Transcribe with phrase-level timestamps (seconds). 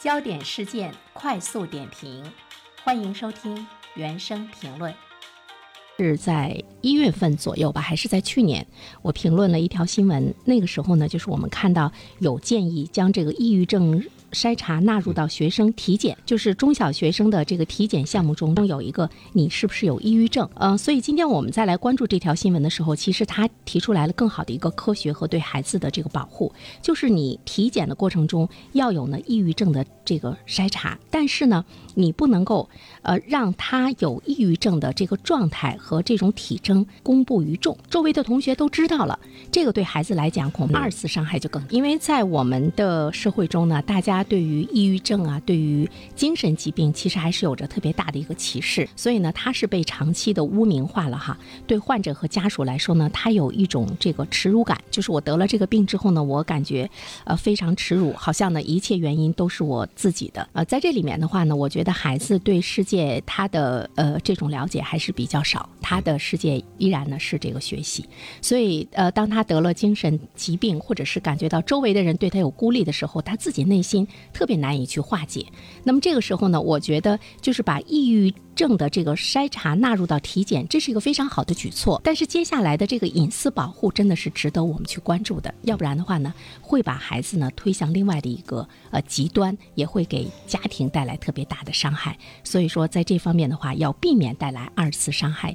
[0.00, 2.24] 焦点事件快速点评，
[2.82, 4.94] 欢迎收听原声评论。
[6.04, 8.66] 是在一月份左右吧，还是在去年？
[9.02, 14.02] 我评论了一条新闻，那个时候呢，就是我们看到有建议将这个抑郁症。
[14.32, 20.48] 筛查纳入到学生体检，就是中小学生的这个体检项目中，中有一个你是不是有抑郁症？
[20.54, 31.64] 嗯，所以今天我们再来关注这条新闻的时候，其实他提出来了更好的一个科学和对孩子的这个保护，就是你体检的过程中要有呢抑郁症的这个筛查，但是呢，
[31.96, 32.68] 你不能够
[33.02, 39.18] 呃让他有抑郁症的这个状态和这种体征公布于众，周围的同学都知道了，
[39.50, 44.20] 这个对孩子来讲恐怕二次伤害就更，因为在我们的社会中呢，大家。
[44.30, 51.36] 对于抑郁症啊，对于精神疾病，其实还是有着特别大的一个歧视，所以呢，它是被长期的污名化了哈。
[51.66, 56.88] 对患者和家属来说呢，他有一种这个耻辱感，就是我得了这个病之后呢，我感觉
[57.24, 60.46] 呃非常耻辱，好像呢一切原因都是我自己的。
[60.52, 68.04] 呃，在这里面的话呢，我觉得孩子对世界他的呃这种了解还是比较少，他的世界依然呢是这个学习，
[68.40, 74.06] 所以呃，当他得了精神疾病，或者是感觉到周围的人对他有孤立的时候，他自己内心。
[74.32, 75.44] 特别难以去化解。
[75.82, 82.00] 那么这个时候呢，我觉得就是把抑郁症的这个筛查纳入到体检，这是一个非常好的举措。
[82.02, 92.16] 但是接下来的这个隐私保护真的是值得我们去关注的，要不然的话呢，会把孩子呢推向另外的一个呃极端，也会给家庭带来特别大的伤害。
[92.42, 95.54] 所以说，在这方面的话，要避免带来二次伤害。